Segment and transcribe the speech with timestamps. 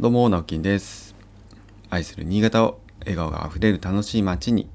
[0.00, 1.14] どうも、直樹です。
[1.88, 4.68] 愛する新潟を笑顔があふれる楽しい街に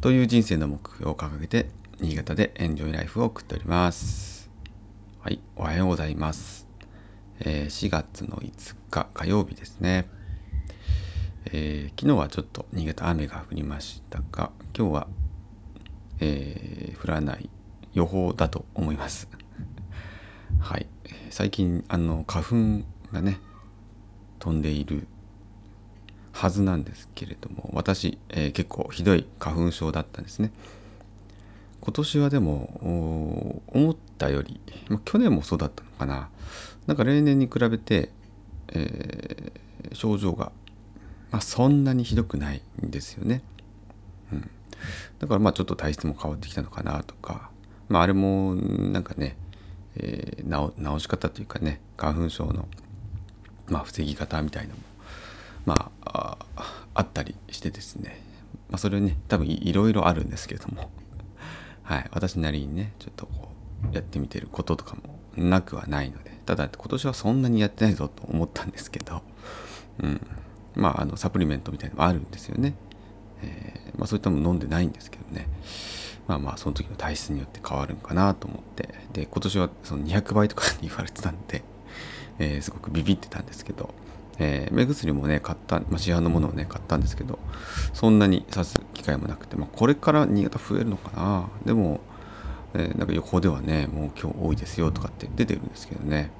[0.00, 1.66] という人生の目標を掲げて、
[2.00, 4.48] 新潟でエンジョイライフを送っております。
[5.20, 6.66] はい、おはようございます。
[7.40, 10.08] えー4月の5日火曜日ですね。
[11.52, 15.06] えー昨日はちょっと新潟雨が降りましたが、今日は、
[16.20, 17.50] えー降らない
[17.92, 19.28] 予報だと思います。
[20.60, 20.86] はい、
[21.28, 23.38] 最近あの花粉がね
[24.38, 25.06] 飛んでいる
[26.32, 30.50] はずなんですけれども私、えー結構ひどい花粉症だったんですね。
[31.80, 36.28] 今年はでも思ったより、ま、去年もそうだったのかな。
[36.86, 38.10] なんか例年に比べて、
[38.68, 39.60] えー
[39.92, 40.52] 症状が、
[41.30, 43.42] ま、そんなにひどくないんですよね、
[44.32, 44.50] うん、
[45.20, 47.50] だからまあちょっと体質も変わってきたのかなとか、
[47.88, 49.36] まあ、あれもなんかね、
[49.96, 52.68] えー治し方というかね花粉症の
[53.68, 54.82] まあ、防ぎ方みたいなのも、
[55.64, 56.38] まあ、
[56.94, 58.20] あったりしてですね、
[58.70, 60.90] まあ、それね多分いいろいろあるんですけども、
[61.82, 63.48] はい、私なりにねちょっとこ
[63.90, 66.36] うやってみてることとかもなくはないので。
[66.46, 69.20] ただ今年はそんなにやってないぞと思ったんですけど、
[70.00, 70.20] うん、
[70.76, 72.74] まああのサプリメントみたいなのもあるんですよね、
[73.42, 75.48] えーまあ、そういったもの飲んでないんですけどね。
[76.28, 78.94] まあまあその時の体質によって変わるんかなと思って。
[79.12, 81.64] で今年はその200倍とかに言われてたんで。
[82.38, 83.94] えーすごくビビってたんですけど、
[84.38, 87.38] えー目薬もね買った、まあ、市販のものをね買ったんですけど
[87.92, 91.48] そんなに刺す機会もなくて、まあ、これから新潟増えるのかな。
[91.64, 92.00] でも、
[92.74, 96.30] えーなんか予報ではねもう今日多いですよとかって出てるんですけどね。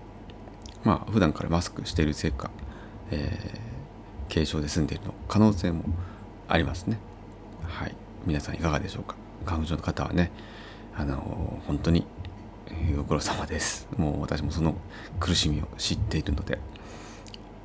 [0.84, 2.50] まあ普段からマスクしているせいか、
[3.10, 3.76] えー
[4.28, 5.84] 軽症で済んでいるの可能性も
[6.48, 6.98] ありますね。
[7.62, 7.94] はい。
[8.26, 9.14] 皆さんいかがでしょうか。
[9.44, 10.32] 花粉症の方はね
[10.96, 12.04] あの本当に
[12.68, 13.88] えーご苦労様です。
[13.96, 14.74] もう私もその
[15.20, 16.58] 苦しみを知っているので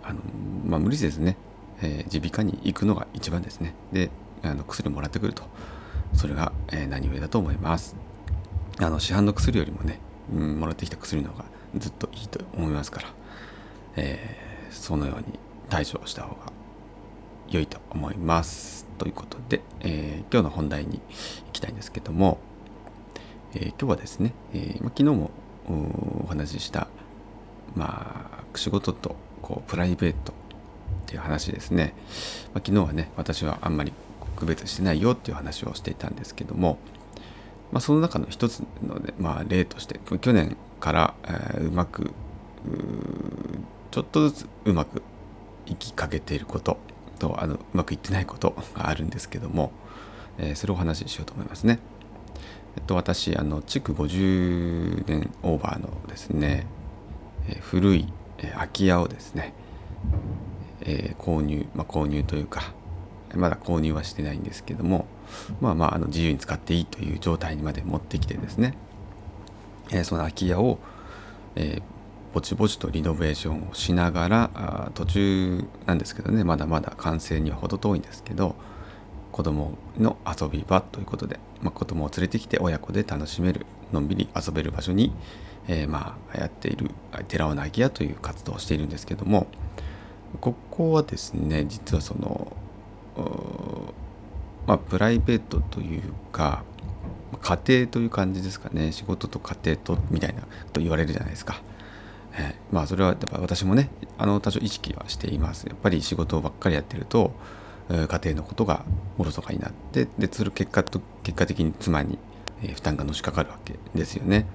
[0.03, 0.19] あの
[0.65, 1.37] まあ無理せずね
[1.81, 3.73] 耳鼻科に行くのが一番ですね。
[3.91, 4.09] で
[4.43, 5.43] あの薬もらってくると。
[6.13, 7.95] それが、えー何よりだと思います。
[8.79, 9.99] あの市販の薬よりもね、
[10.33, 11.45] うん、もらってきた薬の方が
[11.77, 13.07] ずっといいと思いますから、
[13.95, 15.39] えーそのように
[15.69, 16.51] 対処した方が
[17.49, 18.85] 良いと思います。
[18.97, 22.39] ということで、えー今日の本題に行きたいんですけども、
[23.53, 25.31] えー今日はですね、えーま、昨日も
[26.23, 26.87] お話しした、
[27.75, 30.35] まあ、仕事とこうプライベートっ
[31.07, 31.93] ていう話ですね、
[32.53, 33.91] ま、昨日はね私はあんまり
[34.35, 36.77] 区別してないよっていう話をしていたんですけども、
[37.71, 42.11] ま、その中の一つの、ねまあ、例として去年から、えーうまく
[43.91, 45.01] ちょっとずつうまく
[45.65, 46.77] いきかけていること
[47.19, 49.71] とあのうまくいってないことがあるんですけども、
[50.37, 51.79] えーそれをお話ししようと思いますね。
[52.77, 56.65] えっと、私あの築50年オーバーのですね、
[57.49, 59.53] え古い、え空き家をですね、
[60.81, 62.73] えー購入、まあ、購入というか
[63.35, 65.05] まだ購入はしてないんですけども
[65.59, 68.75] まあまああの自由に使っていいという状態にまで持ってきてですね、
[69.91, 70.79] えーその空き家を、
[71.55, 71.81] えー
[72.33, 78.55] ぼちぼちとリノベーションをしながら途中なんですけどねまだまだ完成には程遠いんですけど
[79.31, 85.13] 子供の遊び場ということで、まあ、子供を連れてきて親子で楽しめるのんびり遊べる場所に、
[85.67, 86.91] えーまあやっている
[87.27, 89.47] 寺尾なぎ屋という活動をしているんですけども
[90.39, 92.51] ここはですね実はその
[94.65, 96.63] まあプライベートというか
[97.41, 100.41] 家庭という感じですかね仕事と家庭とみたいな
[100.73, 101.61] と言われるじゃないですか。
[102.33, 107.33] えーまあそれはやっぱ私もねあの多少意識はしていますやっぱり仕事ばっかりやってると
[107.89, 108.85] 家庭のことが
[109.17, 112.17] おろそかになってでそれ結果と結果的に妻に、
[112.63, 114.45] えー負担がのしかかるわけですよね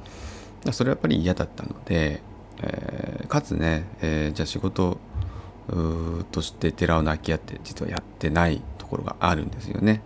[0.73, 2.23] それはやっぱり嫌だったので、
[2.63, 4.99] えーかつね、えーじゃあ仕事
[5.69, 10.01] うとして寺尾の空き家って実はやってないところがあるんですよね。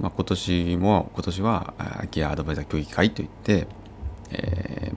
[0.00, 3.66] まあ、今年も今年はあ空き家アドバイザー協議会といって、
[4.30, 4.94] えー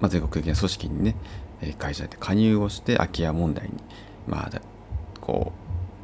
[0.00, 1.16] まあ、全国的な組織にね
[1.60, 3.72] え会社で加入をして空き家問題に、
[4.26, 4.60] まあ、だ
[5.20, 5.52] こ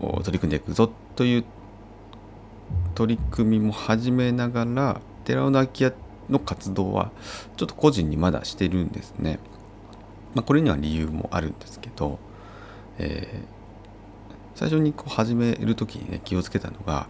[0.00, 1.44] うお取り組んでいくぞという
[2.94, 5.92] 取り組みも始めながら寺尾の空き家
[6.28, 7.10] の活動は
[7.56, 9.38] ちょっと個人にまだしてるんですね。
[10.34, 12.18] まあ、これには理由もあるんですけど、
[12.98, 13.60] えー
[14.60, 17.06] 最初にこう始める時にね気をつけたのがや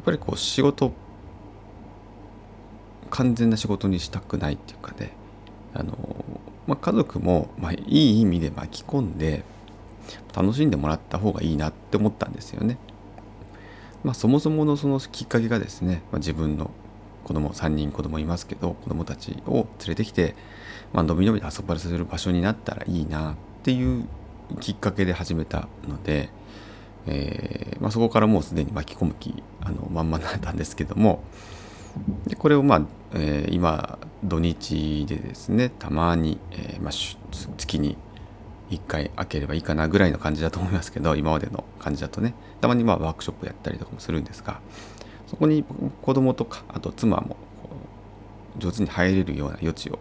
[0.00, 0.92] っぱりこう仕事
[3.10, 5.16] 完全な仕事にしたくないっていうかね
[5.74, 6.24] あの、
[6.68, 9.42] まあ、家族も、まあ、いい意味で巻き込んで
[10.32, 12.78] 楽しんでもらった方がいいなって思ったんですよね。
[14.06, 16.70] まあ、そもそものそのきっかけがですね、まあ、自分の
[17.24, 20.36] 子供3人子供いますけど子供たちを連れてきて、
[20.92, 24.06] まあのびのびと遊ばせる場所になったらいいなっていう
[24.60, 26.28] きっかけで始めたので、
[27.08, 31.24] えーまあ、そこからもうすでに巻き込む気あのまんまになったんですけども
[32.28, 32.82] でこれをまあ、
[33.12, 36.92] えー、今土日でですねたまに、えーまあ、
[37.56, 37.96] 月に
[38.70, 42.34] 1回開ければいいかなぐらいの感じだと思いますけど 今までの感じだとね。
[42.60, 44.60] たまにまあワークショップやったりとかもするんですが
[45.26, 45.64] そこに
[46.02, 47.36] 子供とかあと妻も
[48.58, 49.98] 上手に入れるような余地を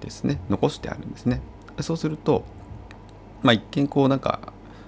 [0.00, 1.40] ですね残してあるんですね。
[1.80, 2.44] そうすると
[3.42, 4.40] まあ一見こうなんか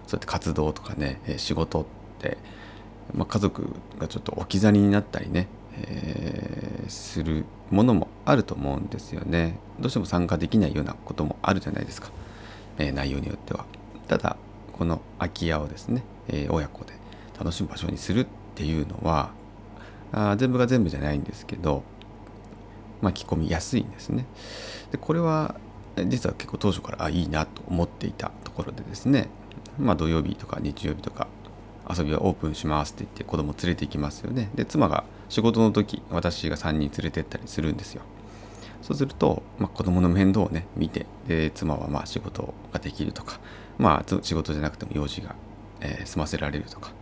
[0.07, 1.85] そうやって活動とかね仕事っ
[2.19, 2.39] て、
[3.15, 9.59] まあ、家族がちょっと置き去りになったりね、えー、するものもあると思うんですよね。
[9.79, 12.11] どうしても参加できないようなこともあるじゃないですか。
[12.79, 13.65] え内容によっては。
[14.07, 14.37] ただ
[14.73, 16.93] この空き家をですね、え親子で
[17.39, 19.31] 楽しむ場所にするっていうのは
[20.13, 21.83] あ全部が全部じゃないんですけど
[23.01, 24.27] 巻き込みやすいんですね。
[24.91, 25.55] でこれは
[26.07, 29.29] 実は結構当初からあいいなと思っていたところでですね
[29.79, 31.27] まあ土曜日とか日曜日とか
[31.89, 34.51] 遊びはオープンしますって言って子供連れて行きますよね。
[34.55, 38.03] で妻が仕事の時私が3人連れてったりするんですよ。
[38.83, 43.41] そうすると、まあ、子供の面倒をね見てで妻はまあ仕事ができるとか
[43.79, 45.35] まあ仕事じゃなくても用事が、
[45.81, 46.93] えー、済ませられるとか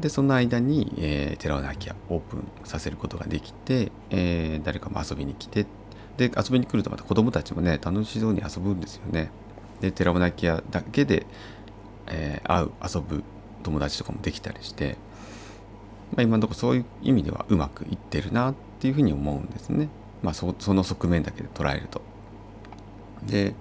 [0.00, 5.66] でその間に、えー、寺尾の空き家オープンさせることができて、えー、誰かも遊びに来て
[6.16, 9.30] で遊びに来るとまた子供たちもね楽しそうに遊ぶんですよね
[9.80, 11.26] で寺尾の空き家だけで、
[12.08, 13.24] えー、会う遊ぶ
[13.62, 14.96] 友達とかもできたりして、
[16.12, 19.88] まあ、今のところそういう意味ではうまくいってるなっていうふうに思うんですね。
[20.22, 22.02] まあそ、その側面だけで捉えると。
[23.26, 23.54] で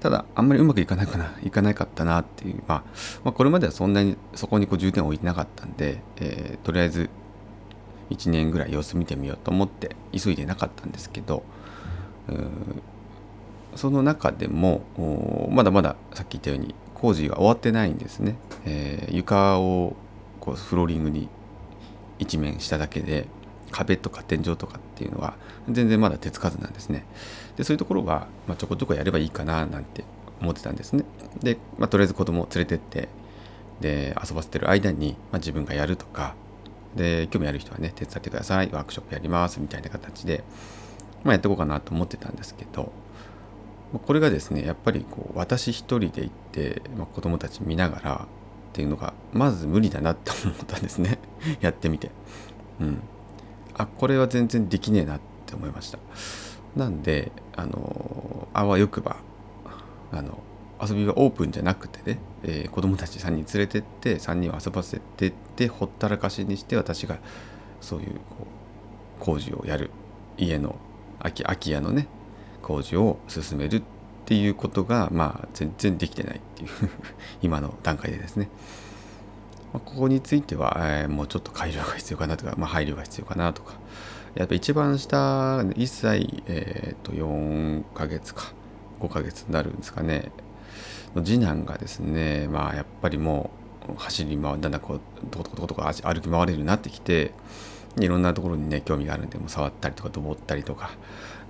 [0.00, 2.82] ただあんまりうまくいかないかないかなかったなっていう、まあ、
[3.22, 7.08] まあ、これまではそんなにそこにこう重点を置いてなかったんで、えー、とりあえず
[8.10, 11.44] 1年ぐらい様子見てみようと思って急いでなかったんですけど
[13.76, 14.82] その中でも
[15.50, 19.96] まだまださっき言ったように工事が終わってないんですね、えー、床を
[20.40, 21.28] こうフローリングに
[22.18, 23.26] 一面しただけで
[23.72, 25.34] 壁とか天井とかっていうのは
[25.68, 27.04] 全然まだ手つかずなんですね。
[27.56, 30.04] でそういうところは、まあ、ちょこちょこやればいいかななんて
[30.40, 31.04] 思ってたんですね。
[31.42, 33.08] で、まあ、とりあえず子供を連れてって
[33.80, 36.34] で遊ばせてる間に、まあ、自分がやるとか
[36.94, 40.44] で興味ある人はね手伝ってくださいワークショップやりますみたいな形で、
[41.24, 42.92] まあ、やっていこうかなと思ってたんですけど
[44.06, 48.26] これがですねやっぱりこう私一人で行って、まあ、子供たち見ながら
[48.72, 51.18] っていうのがまず無理だなって思ったんですね
[51.60, 52.10] やってみて。
[52.80, 53.02] うん
[53.76, 55.98] あこれは全然できねえなって思いました
[56.76, 59.16] なんであのあわよくば
[60.10, 60.42] あの
[60.82, 67.18] 遊びはオープンじゃなくてね、えー、子供たち3人連れてって3人を遊ばせてってほったらかしにして私が
[67.80, 68.46] そういうこ
[69.20, 69.90] う工事をやる
[70.36, 70.76] 家の
[71.18, 72.08] 空き空き家のね
[72.62, 73.82] 工事を進めるっ
[74.24, 76.68] ていうことがまあ全然できてないっていう
[77.42, 78.48] 今の段階でですね。
[79.72, 83.74] ま、ここについては、え、もうちょっと改良が必要かなとか、まあ、配慮が必要かなとか。
[84.34, 88.54] やっぱ一番下1歳、えー、と4ヶ月か
[89.00, 90.32] 5ヶ月になるんですかね。
[91.14, 93.50] の次男がですねまあやっぱりも
[93.88, 97.32] う走り回るだんだんこうトコトコトコトコ歩き回れるようになってきて
[97.98, 100.90] いろんなところにね興味があるんでもう触ったりとか登ったりとか。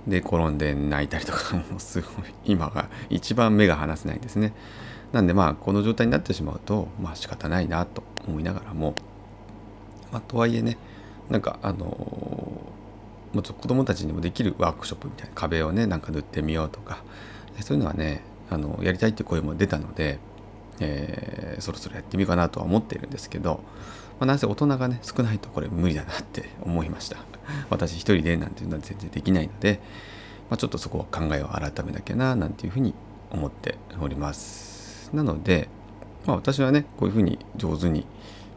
[0.07, 4.53] で転んで泣いたりとかもすごい今が一番目が離せないんですね。
[5.11, 8.95] なんでまあこの状態になってしまうとまあ仕方ないなと思いながらも、
[10.11, 10.77] まあ、とはいえね
[11.29, 17.03] なんかあのもうちょ子供たちにもできるワークショップみたいな壁をねなんか塗ってみようとか
[17.61, 20.19] そういうのはねあのやりたいって声も出たので、
[20.79, 23.63] えー、そろそろやってみようかなとは思っているんですけど、
[24.19, 27.17] まあ、なんせ大人がね少ないとこれ無理だなって思いました。
[27.69, 29.79] 私一人でなんていうのは全然できないので、
[30.49, 32.93] まあ、ちょっとそこは考えを改めなきゃななんていうふうに
[33.31, 35.09] 思っております。
[35.13, 35.69] なので、
[36.25, 38.05] まあ、私はねこういうふうに上手に、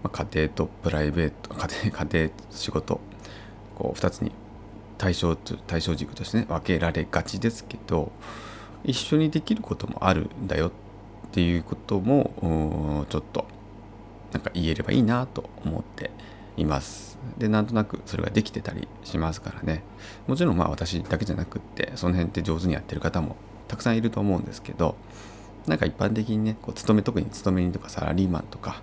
[0.02, 3.00] まあ、家庭とプライベート 家庭家庭仕事
[3.74, 4.32] こう2つに
[4.98, 8.12] 対象対象軸としてね分けられがちですけど
[8.84, 10.85] 一緒にできることもあるんだよって
[11.36, 13.44] ていうこともちょっと
[14.32, 16.10] なんか言えればいいなと思って
[16.56, 17.18] います。
[17.36, 19.82] でなんとなくそれができてたりしますからね
[20.26, 23.36] もちろんまあ私だけじゃなくってその辺って上手にやってる方も
[23.68, 24.94] たくさんいると思うんですけど
[25.66, 28.80] なんか一般的にねこう勤め特に勤め人とかサラリーマンとか、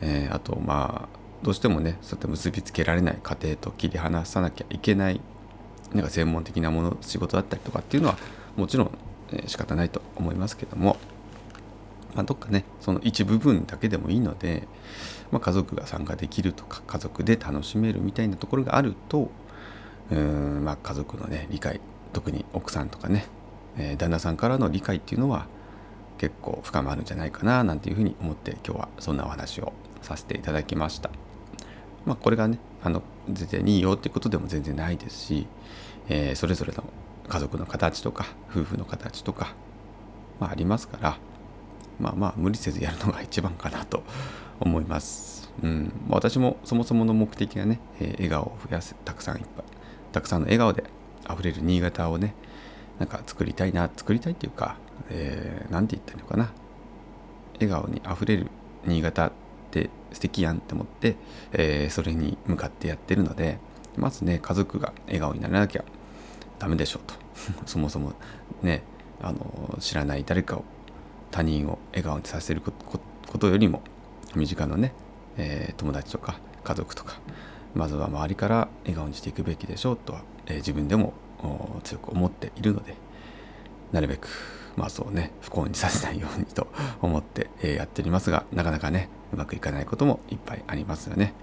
[0.00, 5.20] えー、あとまあどうしてもねそうやって結びつけられない家庭と切り離さなきゃいけない
[5.92, 8.16] なんか専門的なもの仕事だったりとかっていうのは
[8.56, 8.98] もちろん、
[9.32, 10.96] えー、仕方ないと思いますけども、
[12.16, 14.66] まあ、どっかねその一部分だけでもいいので、
[15.30, 19.30] まあ、家族が参加できるとか家族で楽しめるみたいなところがあると
[20.10, 21.78] うんまあ家族のね理解
[22.14, 23.26] 特に奥さんとかね、
[23.76, 25.46] えー、旦那さんからの理解っていうのは
[26.16, 31.10] 結構深まるんじゃないかななんていうふうに思って今日はそんなお話をさせていただきました。
[32.06, 35.46] まあ、これがねあの全然いいよってことでも全然ないですし、
[36.08, 36.84] えー、それぞれの
[37.28, 39.54] 家族の形とか夫婦の形とか、
[40.38, 41.18] まあ、ありますから
[41.98, 44.02] まあまあ無理せずやるのが一番かなと
[44.60, 45.50] 思います。
[45.62, 49.64] うん、私もそもそもの目的がね、えー、笑顔を増やすたくさんいっぱい
[50.12, 50.84] たくさんの笑顔で
[51.32, 52.34] 溢れる新潟をね
[52.98, 54.76] なんか作りたいな作りたいっていうか
[55.08, 56.50] 何、えー、て言ったのかな。
[57.54, 58.48] 笑顔にあふれる
[58.84, 59.32] 新潟っ
[59.70, 61.16] て素敵やんって思って、
[61.52, 63.58] えー、それに向かってやってるので
[63.96, 65.84] まずね家族が笑顔にならなきゃ
[66.58, 67.14] ダメでしょうと。
[67.66, 68.12] そもそも
[68.62, 68.82] ね
[69.20, 70.64] あの知らない誰かを
[71.30, 73.82] 他人を笑顔にさせることよりも
[74.34, 74.92] 身近なね、
[75.36, 77.20] えー、友達とか家族とか
[77.74, 81.12] まずは周りから笑顔にしていくべきでしょうとは、えー、自分でも
[81.84, 82.94] 強く思っているので
[83.92, 84.28] なるべく
[84.76, 86.66] まあそうね不幸にさせないようにと
[87.00, 91.34] 思って、えー、やっておりますがなかなかねうまくいかないこともいっぱいありますよね。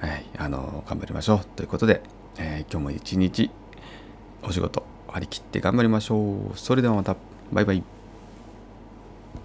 [0.00, 2.02] はい、あの頑張りましょうということで、
[2.36, 3.50] えー、今日も一日
[4.42, 6.58] お仕事張り切って頑張りましょう。
[6.58, 7.16] それではまた
[7.52, 7.82] バイバイ。